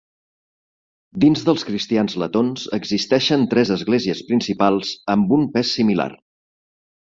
Dins 1.23 1.43
dels 1.49 1.65
cristians 1.67 2.15
letons 2.23 2.65
existeixen 2.79 3.45
tres 3.53 3.73
esglésies 3.77 4.25
principals, 4.33 4.97
amb 5.17 5.39
un 5.41 5.49
pes 5.55 5.77
similar. 5.81 6.11